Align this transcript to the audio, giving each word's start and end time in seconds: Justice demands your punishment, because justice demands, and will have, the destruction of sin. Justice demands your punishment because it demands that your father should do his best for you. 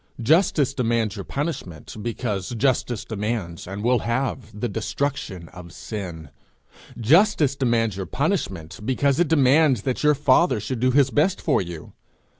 Justice 0.19 0.73
demands 0.73 1.15
your 1.15 1.25
punishment, 1.25 1.95
because 2.01 2.49
justice 2.55 3.05
demands, 3.05 3.67
and 3.67 3.83
will 3.83 3.99
have, 3.99 4.59
the 4.59 4.67
destruction 4.67 5.47
of 5.49 5.71
sin. 5.71 6.31
Justice 6.99 7.55
demands 7.55 7.97
your 7.97 8.07
punishment 8.07 8.79
because 8.83 9.19
it 9.19 9.27
demands 9.27 9.83
that 9.83 10.01
your 10.01 10.15
father 10.15 10.59
should 10.59 10.79
do 10.79 10.89
his 10.89 11.11
best 11.11 11.39
for 11.39 11.61
you. 11.61 11.93